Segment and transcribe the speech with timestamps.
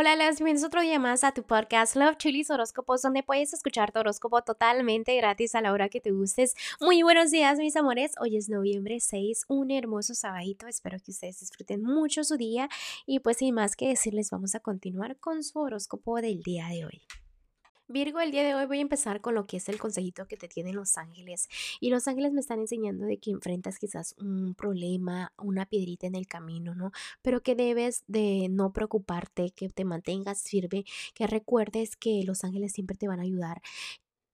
[0.00, 3.90] Hola, las bienvenidos otro día más a tu podcast Love Chilis Horóscopos, donde puedes escuchar
[3.90, 6.54] tu horóscopo totalmente gratis a la hora que te gustes.
[6.80, 8.12] Muy buenos días, mis amores.
[8.20, 10.68] Hoy es noviembre 6, un hermoso sabadito.
[10.68, 12.68] Espero que ustedes disfruten mucho su día.
[13.06, 16.84] Y pues sin más que decirles, vamos a continuar con su horóscopo del día de
[16.84, 17.02] hoy.
[17.90, 20.36] Virgo, el día de hoy voy a empezar con lo que es el consejito que
[20.36, 21.48] te tienen los ángeles.
[21.80, 26.14] Y los ángeles me están enseñando de que enfrentas quizás un problema, una piedrita en
[26.14, 26.92] el camino, ¿no?
[27.22, 30.84] Pero que debes de no preocuparte, que te mantengas firme,
[31.14, 33.62] que recuerdes que los ángeles siempre te van a ayudar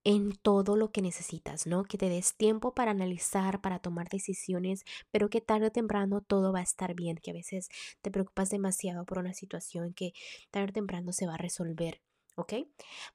[0.05, 1.85] en todo lo que necesitas, ¿no?
[1.85, 6.53] Que te des tiempo para analizar, para tomar decisiones, pero que tarde o temprano todo
[6.53, 7.69] va a estar bien, que a veces
[8.03, 10.13] te preocupas demasiado por una situación que
[10.51, 12.01] tarde o temprano se va a resolver.
[12.37, 12.55] ¿Ok?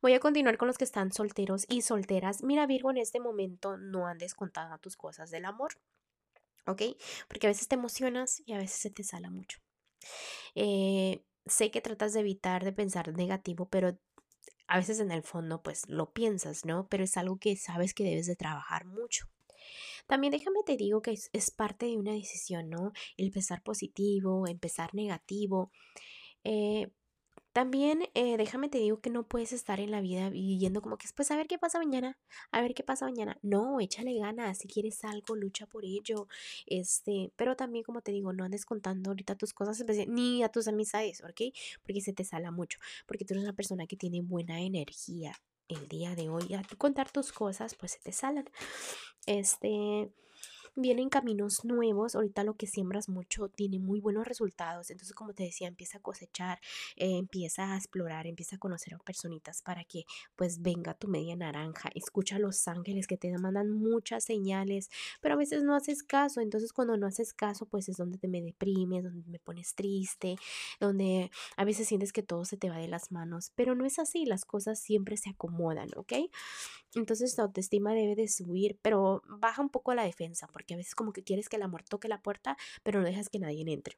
[0.02, 2.44] Voy a continuar con los que están solteros y solteras.
[2.44, 5.74] Mira, Virgo, en este momento no andes contando tus cosas del amor,
[6.66, 6.84] ¿ok?
[7.28, 9.60] Porque a veces te emocionas y a veces se te sala mucho.
[10.56, 13.98] Eh, sé que tratas de evitar de pensar negativo, pero
[14.68, 16.88] a veces en el fondo pues lo piensas, ¿no?
[16.88, 19.28] Pero es algo que sabes que debes de trabajar mucho.
[20.08, 22.94] También déjame te digo que es, parte de una decisión, ¿no?
[23.18, 25.72] El pensar positivo, empezar negativo.
[26.44, 26.92] Eh,
[27.54, 31.08] también eh, déjame te digo que no puedes estar en la vida viviendo como que
[31.16, 32.18] pues a ver qué pasa mañana,
[32.52, 33.38] a ver qué pasa mañana.
[33.42, 36.28] No, échale ganas, si quieres algo, lucha por ello.
[36.66, 40.68] Este, pero también como te digo, no andes contando ahorita tus cosas, ni a tus
[40.68, 41.54] amistades, ¿ok?
[41.84, 45.34] Porque se te sala mucho, porque tú eres una persona que tiene buena energía
[45.68, 46.54] el día de hoy.
[46.54, 48.46] A contar tus cosas, pues se te salan.
[49.26, 50.12] Este,
[50.80, 55.44] vienen caminos nuevos, ahorita lo que siembras mucho tiene muy buenos resultados, entonces como te
[55.44, 56.60] decía, empieza a cosechar,
[56.96, 61.36] eh, empieza a explorar, empieza a conocer a personitas para que pues venga tu media
[61.36, 64.90] naranja, escucha a los ángeles que te mandan muchas señales,
[65.22, 68.28] pero a veces no haces caso, entonces cuando no haces caso pues es donde te
[68.28, 70.36] me deprimes, donde me pones triste,
[70.80, 74.00] donde a veces sientes que todo se te va de las manos, pero no es
[74.00, 76.14] así, las cosas siempre se acomodan, ¿ok?
[76.96, 80.96] Entonces la autoestima debe de subir, pero baja un poco la defensa, porque a veces
[80.96, 83.98] como que quieres que el amor toque la puerta, pero no dejas que nadie entre.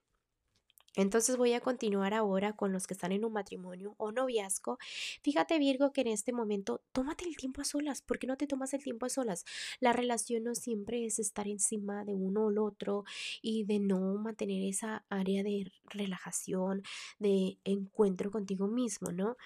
[0.96, 4.78] Entonces voy a continuar ahora con los que están en un matrimonio o noviazgo.
[5.24, 8.02] Fíjate Virgo que en este momento tómate el tiempo a solas.
[8.02, 9.46] ¿Por qué no te tomas el tiempo a solas?
[9.80, 13.06] La relación no siempre es estar encima de uno o el otro
[13.42, 16.84] y de no mantener esa área de relajación,
[17.20, 19.38] de encuentro contigo mismo, ¿no?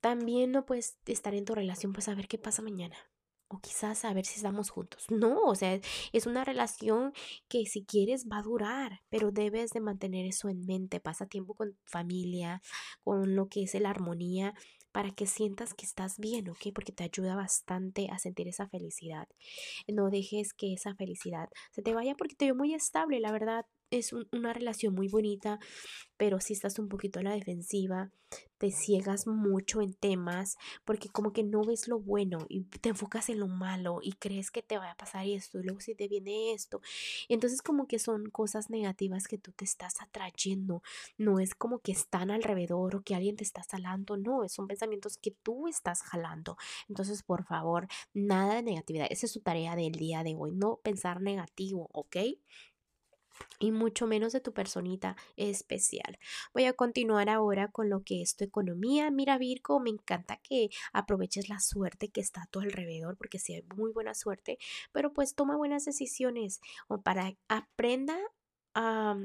[0.00, 2.96] También no puedes estar en tu relación pues a ver qué pasa mañana
[3.48, 5.06] o quizás a ver si estamos juntos.
[5.10, 5.80] No, o sea,
[6.12, 7.12] es una relación
[7.48, 11.00] que si quieres va a durar, pero debes de mantener eso en mente.
[11.00, 12.62] Pasa tiempo con familia,
[13.02, 14.54] con lo que es la armonía,
[14.92, 16.68] para que sientas que estás bien, ¿ok?
[16.74, 19.28] Porque te ayuda bastante a sentir esa felicidad.
[19.86, 23.64] No dejes que esa felicidad se te vaya porque te veo muy estable, la verdad
[23.90, 25.58] es una relación muy bonita,
[26.16, 28.10] pero si estás un poquito a la defensiva,
[28.58, 33.28] te ciegas mucho en temas porque como que no ves lo bueno y te enfocas
[33.28, 36.08] en lo malo y crees que te va a pasar esto y luego si te
[36.08, 36.80] viene esto.
[37.28, 40.82] Entonces como que son cosas negativas que tú te estás atrayendo.
[41.16, 45.18] No es como que están alrededor o que alguien te está salando, no, son pensamientos
[45.18, 46.56] que tú estás jalando.
[46.88, 49.06] Entonces por favor, nada de negatividad.
[49.08, 52.16] Esa es su tarea del día de hoy, no pensar negativo, ¿ok?
[53.58, 56.18] Y mucho menos de tu personita especial.
[56.54, 59.10] Voy a continuar ahora con lo que es tu economía.
[59.10, 63.54] Mira Virgo, me encanta que aproveches la suerte que está a tu alrededor porque si
[63.54, 64.58] hay muy buena suerte,
[64.92, 68.18] pero pues toma buenas decisiones o para aprenda
[68.74, 69.16] a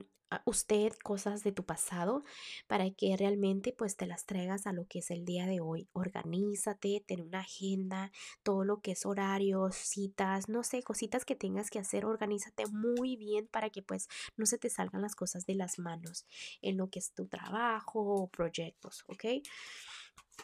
[0.46, 2.24] usted cosas de tu pasado
[2.68, 5.88] para que realmente pues te las traigas a lo que es el día de hoy.
[5.94, 8.12] Organízate, ten una agenda,
[8.42, 13.16] todo lo que es horarios, citas, no sé, cositas que tengas que hacer, organízate muy
[13.16, 16.26] bien para que pues no se te salgan las cosas de las manos
[16.62, 19.26] en lo que es tu trabajo o proyectos, ¿ok?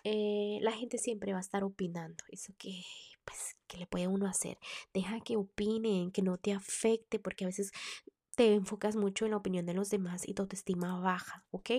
[0.04, 2.84] Eh, la gente siempre va a estar opinando, eso que
[3.26, 4.58] pues que le puede uno hacer.
[4.92, 7.72] Deja que opinen, que no te afecte, porque a veces
[8.40, 11.72] te enfocas mucho en la opinión de los demás y tu autoestima baja, ¿ok?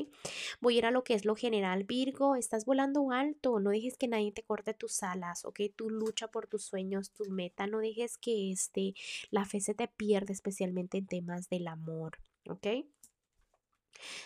[0.61, 3.97] Voy a ir a lo que es lo general, Virgo, estás volando alto, no dejes
[3.97, 5.59] que nadie te corte tus alas, ¿ok?
[5.75, 8.93] Tú lucha por tus sueños, tu meta, no dejes que este,
[9.31, 12.85] la fe se te pierda, especialmente en temas del amor, ¿ok?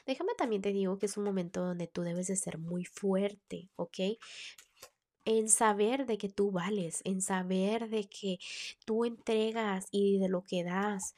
[0.05, 3.71] Déjame también te digo que es un momento donde tú debes de ser muy fuerte,
[3.77, 4.19] ¿ok?
[5.25, 8.39] en saber de que tú vales, en saber de que
[8.85, 11.15] tú entregas y de lo que das.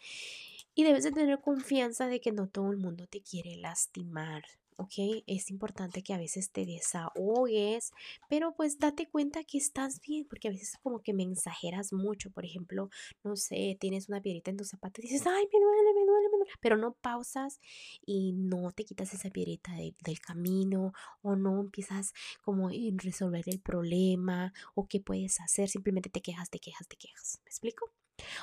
[0.76, 4.44] Y debes de tener confianza de que no todo el mundo te quiere lastimar.
[4.76, 5.22] ¿ok?
[5.26, 7.92] Es importante que a veces te desahogues,
[8.28, 12.44] pero pues date cuenta que estás bien, porque a veces como que mensajeras mucho, por
[12.44, 12.90] ejemplo,
[13.24, 16.28] no sé, tienes una piedrita en tu zapato y dices, ay, me duele, me duele,
[16.30, 17.58] me duele, pero no pausas
[18.04, 20.92] y no te quitas esa piedrita del camino
[21.22, 22.12] o no empiezas
[22.42, 26.96] como en resolver el problema o qué puedes hacer, simplemente te quejas, te quejas, te
[26.96, 27.40] quejas.
[27.44, 27.90] ¿Me explico?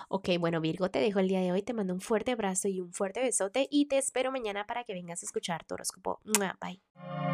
[0.10, 2.80] Ok, bueno Virgo, te dejo el día de hoy, te mando un fuerte abrazo y
[2.80, 6.20] un fuerte besote y te espero mañana para que vengas a escuchar tu horóscopo.
[6.24, 7.32] Bye.